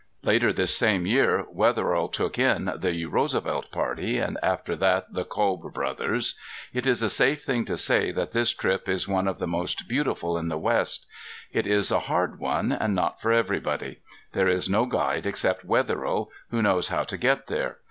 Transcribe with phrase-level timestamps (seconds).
[0.23, 5.71] Later this same year Wetherill took in the Roosevelt party and after that the Kolb
[5.75, 6.39] brothers.
[6.73, 9.87] It is a safe thing to say that this trip is one of the most
[9.87, 11.05] beautiful in the West.
[11.53, 13.99] It is a hard one and not for everybody.
[14.31, 17.77] There is no guide except Wetherill, who knows how to get there.